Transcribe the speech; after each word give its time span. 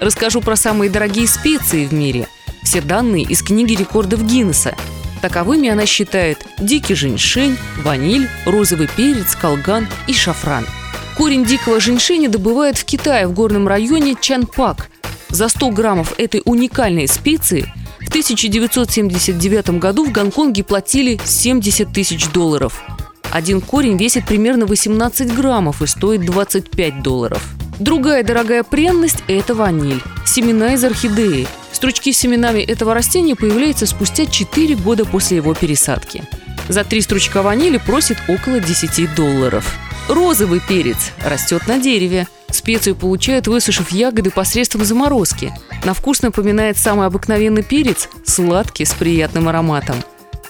Расскажу 0.00 0.40
про 0.40 0.56
самые 0.56 0.90
дорогие 0.90 1.28
специи 1.28 1.84
в 1.84 1.92
мире. 1.92 2.26
Все 2.62 2.80
данные 2.80 3.24
из 3.24 3.42
книги 3.42 3.74
рекордов 3.74 4.24
Гиннесса. 4.24 4.74
Таковыми 5.20 5.68
она 5.68 5.84
считает 5.84 6.38
дикий 6.58 6.94
женьшень, 6.94 7.58
ваниль, 7.82 8.26
розовый 8.46 8.88
перец, 8.96 9.36
колган 9.36 9.86
и 10.06 10.14
шафран. 10.14 10.66
Корень 11.18 11.44
дикого 11.44 11.80
женьшеня 11.80 12.30
добывают 12.30 12.78
в 12.78 12.86
Китае 12.86 13.26
в 13.26 13.34
горном 13.34 13.68
районе 13.68 14.16
Чанпак. 14.18 14.88
За 15.28 15.48
100 15.48 15.70
граммов 15.70 16.18
этой 16.18 16.40
уникальной 16.46 17.06
специи 17.06 17.70
в 18.00 18.08
1979 18.08 19.78
году 19.78 20.06
в 20.06 20.12
Гонконге 20.12 20.64
платили 20.64 21.20
70 21.22 21.92
тысяч 21.92 22.26
долларов. 22.28 22.82
Один 23.30 23.60
корень 23.60 23.98
весит 23.98 24.26
примерно 24.26 24.64
18 24.64 25.34
граммов 25.34 25.82
и 25.82 25.86
стоит 25.86 26.24
25 26.24 27.02
долларов. 27.02 27.46
Другая 27.80 28.22
дорогая 28.22 28.62
пряность– 28.62 29.24
это 29.26 29.54
ваниль. 29.54 30.02
Семена 30.26 30.74
из 30.74 30.84
орхидеи. 30.84 31.48
Стручки 31.72 32.12
с 32.12 32.18
семенами 32.18 32.60
этого 32.60 32.92
растения 32.92 33.34
появляются 33.34 33.86
спустя 33.86 34.26
4 34.26 34.76
года 34.76 35.06
после 35.06 35.38
его 35.38 35.54
пересадки. 35.54 36.22
За 36.68 36.84
три 36.84 37.00
стручка 37.00 37.40
ванили 37.40 37.78
просит 37.78 38.18
около 38.28 38.60
10 38.60 39.14
долларов. 39.14 39.74
Розовый 40.08 40.60
перец 40.60 41.12
растет 41.24 41.66
на 41.66 41.78
дереве. 41.78 42.28
Специю 42.50 42.96
получают, 42.96 43.46
высушив 43.46 43.90
ягоды 43.92 44.30
посредством 44.30 44.84
заморозки. 44.84 45.50
На 45.82 45.94
вкус 45.94 46.20
напоминает 46.20 46.76
самый 46.76 47.06
обыкновенный 47.06 47.62
перец, 47.62 48.10
сладкий, 48.26 48.84
с 48.84 48.92
приятным 48.92 49.48
ароматом. 49.48 49.96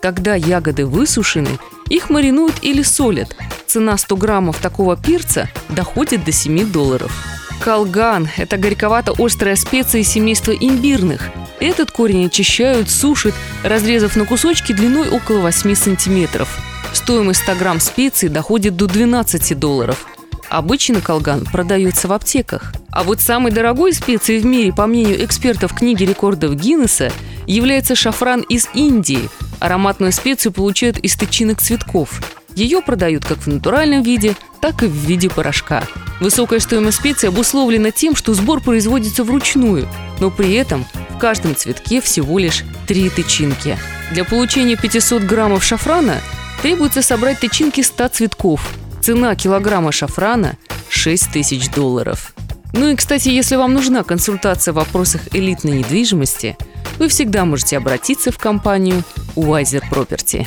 Когда 0.00 0.34
ягоды 0.34 0.86
высушены, 0.86 1.58
их 1.90 2.08
маринуют 2.08 2.54
или 2.62 2.82
солят, 2.82 3.36
цена 3.68 3.96
100 3.96 4.16
граммов 4.16 4.58
такого 4.58 4.96
перца 4.96 5.48
доходит 5.68 6.24
до 6.24 6.32
7 6.32 6.72
долларов. 6.72 7.12
Колган– 7.60 8.28
это 8.36 8.56
горьковато-острая 8.56 9.56
специя 9.56 10.02
семейства 10.02 10.52
имбирных. 10.52 11.28
Этот 11.60 11.90
корень 11.90 12.26
очищают, 12.26 12.88
сушат, 12.88 13.34
разрезав 13.64 14.16
на 14.16 14.24
кусочки 14.24 14.72
длиной 14.72 15.08
около 15.10 15.40
8 15.40 15.74
сантиметров. 15.74 16.58
Стоимость 16.92 17.42
100 17.42 17.56
грамм 17.56 17.80
специй 17.80 18.28
доходит 18.28 18.76
до 18.76 18.86
12 18.86 19.58
долларов. 19.58 20.06
Обычно 20.48 21.02
колган 21.02 21.44
продается 21.44 22.08
в 22.08 22.12
аптеках. 22.12 22.72
А 22.90 23.02
вот 23.02 23.20
самой 23.20 23.52
дорогой 23.52 23.92
специей 23.92 24.40
в 24.40 24.46
мире, 24.46 24.72
по 24.72 24.86
мнению 24.86 25.22
экспертов 25.24 25.74
книги 25.74 26.04
рекордов 26.04 26.54
Гиннесса, 26.54 27.12
является 27.46 27.94
шафран 27.94 28.40
из 28.42 28.68
Индии. 28.72 29.28
Ароматную 29.58 30.12
специю 30.12 30.52
получают 30.52 30.96
из 30.98 31.16
тычинок 31.16 31.60
цветков– 31.60 32.20
ее 32.54 32.82
продают 32.82 33.24
как 33.24 33.38
в 33.38 33.46
натуральном 33.46 34.02
виде, 34.02 34.36
так 34.60 34.82
и 34.82 34.86
в 34.86 34.92
виде 34.92 35.30
порошка. 35.30 35.84
Высокая 36.20 36.58
стоимость 36.58 36.98
специй 36.98 37.28
обусловлена 37.28 37.90
тем, 37.90 38.16
что 38.16 38.34
сбор 38.34 38.60
производится 38.60 39.24
вручную, 39.24 39.88
но 40.20 40.30
при 40.30 40.54
этом 40.54 40.84
в 41.10 41.18
каждом 41.18 41.54
цветке 41.54 42.00
всего 42.00 42.38
лишь 42.38 42.64
три 42.86 43.08
тычинки. 43.10 43.78
Для 44.12 44.24
получения 44.24 44.76
500 44.76 45.22
граммов 45.22 45.62
шафрана 45.62 46.20
требуется 46.62 47.02
собрать 47.02 47.40
тычинки 47.40 47.82
100 47.82 48.08
цветков. 48.08 48.68
Цена 49.00 49.34
килограмма 49.36 49.92
шафрана– 49.92 50.56
6 50.88 51.32
тысяч 51.32 51.70
долларов. 51.70 52.32
Ну 52.72 52.88
и, 52.88 52.96
кстати, 52.96 53.28
если 53.28 53.56
вам 53.56 53.74
нужна 53.74 54.02
консультация 54.02 54.72
в 54.72 54.76
вопросах 54.76 55.22
элитной 55.32 55.78
недвижимости, 55.78 56.56
вы 56.98 57.08
всегда 57.08 57.44
можете 57.44 57.76
обратиться 57.76 58.32
в 58.32 58.38
компанию 58.38 59.02
Wiser 59.36 59.82
Property. 59.90 60.46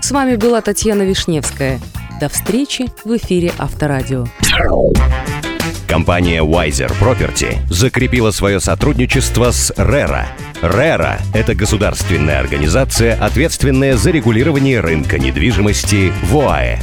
С 0.00 0.10
вами 0.10 0.36
была 0.36 0.60
Татьяна 0.60 1.02
Вишневская. 1.02 1.80
До 2.20 2.28
встречи 2.28 2.86
в 3.04 3.16
эфире 3.16 3.52
Авторадио. 3.58 4.26
Компания 5.88 6.42
Wiser 6.42 6.90
Property 7.00 7.58
закрепила 7.70 8.30
свое 8.30 8.60
сотрудничество 8.60 9.50
с 9.50 9.70
RERA. 9.72 10.24
RERA– 10.62 11.20
это 11.34 11.54
государственная 11.54 12.38
организация, 12.38 13.14
ответственная 13.22 13.96
за 13.96 14.10
регулирование 14.10 14.80
рынка 14.80 15.18
недвижимости 15.18 16.12
в 16.22 16.38
ОАЭ. 16.38 16.78